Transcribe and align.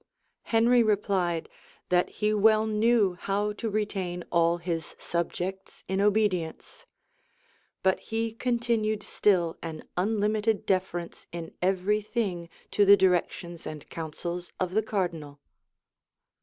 Henry 0.45 0.81
replied, 0.81 1.47
"that 1.89 2.09
he 2.09 2.33
well 2.33 2.65
knew 2.65 3.13
how 3.13 3.53
to 3.53 3.69
retain 3.69 4.23
all 4.31 4.57
his 4.57 4.95
subjects 4.97 5.83
in 5.87 6.01
obedience;" 6.01 6.87
but 7.83 7.99
he 7.99 8.33
continued 8.33 9.03
still 9.03 9.59
an 9.61 9.83
unlimited 9.95 10.65
deference 10.65 11.27
in 11.31 11.53
every 11.61 12.01
thing 12.01 12.49
to 12.71 12.83
the 12.83 12.97
directions 12.97 13.67
and 13.67 13.87
counsels 13.91 14.51
of 14.59 14.73
the 14.73 14.81
cardinal. 14.81 15.39